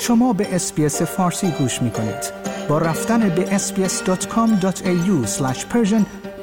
[0.00, 2.32] شما به اسپیس فارسی گوش می کنید.
[2.68, 5.28] با رفتن به sbs.com.au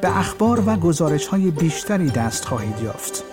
[0.01, 3.23] به اخبار و گزارش های بیشتری دست خواهید یافت.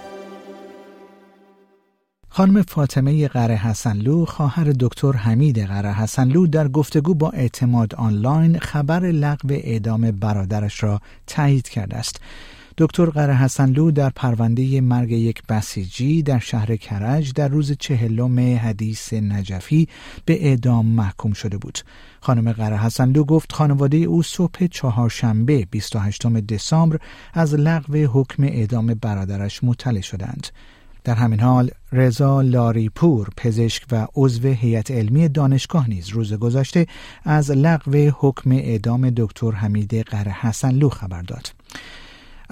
[2.28, 9.00] خانم فاطمه قره حسنلو خواهر دکتر حمید قره حسنلو در گفتگو با اعتماد آنلاین خبر
[9.00, 12.20] لغو اعدام برادرش را تایید کرده است.
[12.78, 19.12] دکتر قره حسنلو در پرونده مرگ یک بسیجی در شهر کرج در روز چهلم حدیث
[19.12, 19.88] نجفی
[20.24, 21.78] به اعدام محکوم شده بود.
[22.20, 26.98] خانم قره حسنلو گفت خانواده او صبح چهارشنبه 28 دسامبر
[27.34, 30.46] از لغو حکم اعدام برادرش مطلع شدند.
[31.04, 36.86] در همین حال رضا لاریپور پزشک و عضو هیئت علمی دانشگاه نیز روز گذشته
[37.24, 41.59] از لغو حکم اعدام دکتر حمید قره حسنلو خبر داد.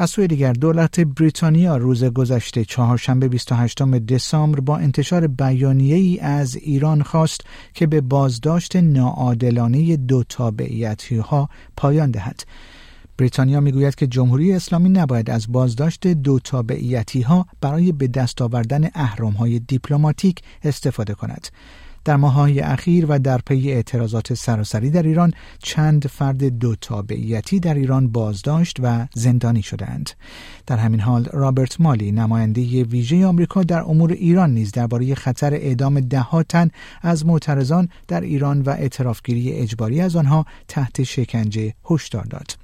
[0.00, 6.56] از سوی دیگر دولت بریتانیا روز گذشته چهارشنبه 28 دسامبر با انتشار بیانیه ای از
[6.56, 7.40] ایران خواست
[7.74, 12.42] که به بازداشت ناعادلانه دو تابعیتی ها پایان دهد.
[13.16, 18.88] بریتانیا می‌گوید که جمهوری اسلامی نباید از بازداشت دو تابعیتی ها برای به دست آوردن
[18.94, 21.48] اهرام های دیپلماتیک استفاده کند.
[22.08, 27.74] در ماههای اخیر و در پی اعتراضات سراسری در ایران چند فرد دو تابعیتی در
[27.74, 30.10] ایران بازداشت و زندانی شدند
[30.66, 36.00] در همین حال رابرت مالی نماینده ویژه آمریکا در امور ایران نیز درباره خطر اعدام
[36.00, 36.70] دهها تن
[37.02, 42.56] از معترضان در ایران و اعترافگیری اجباری از آنها تحت شکنجه هشدار داد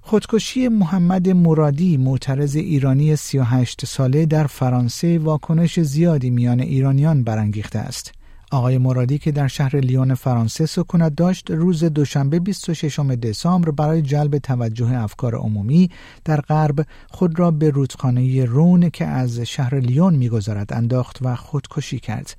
[0.00, 8.19] خودکشی محمد مرادی معترض ایرانی 38 ساله در فرانسه واکنش زیادی میان ایرانیان برانگیخته است.
[8.50, 14.38] آقای مرادی که در شهر لیون فرانسه سکونت داشت روز دوشنبه 26 دسامبر برای جلب
[14.38, 15.90] توجه افکار عمومی
[16.24, 22.00] در غرب خود را به رودخانه رون که از شهر لیون میگذرد انداخت و خودکشی
[22.00, 22.36] کرد.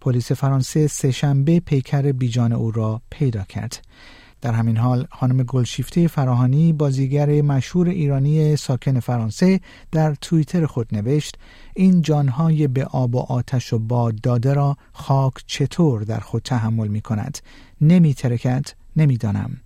[0.00, 3.86] پلیس فرانسه سهشنبه پیکر بیجان او را پیدا کرد.
[4.40, 9.60] در همین حال خانم گلشیفته فراهانی بازیگر مشهور ایرانی ساکن فرانسه
[9.92, 11.36] در توییتر خود نوشت
[11.74, 16.88] این جانهای به آب و آتش و باد داده را خاک چطور در خود تحمل
[16.88, 17.38] می کند؟
[17.80, 19.56] نمی ترکد نمی‌دانم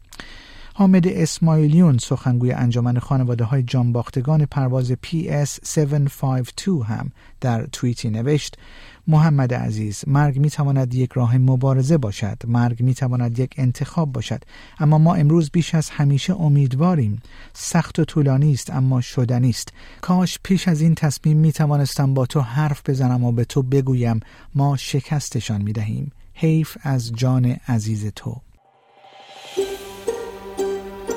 [0.76, 8.56] حامد اسماعیلیون سخنگوی انجمن خانواده های جانباختگان پرواز PS752 هم در توییتی نوشت.
[9.06, 14.42] محمد عزیز مرگ می تواند یک راه مبارزه باشد مرگ می تواند یک انتخاب باشد
[14.78, 17.22] اما ما امروز بیش از همیشه امیدواریم.
[17.52, 19.72] سخت و طولانی است اما شدنی است.
[20.00, 24.20] کاش پیش از این تصمیم می توانستم با تو حرف بزنم و به تو بگویم.
[24.54, 28.40] ما شکستشان می دهیم حیف از جان عزیز تو.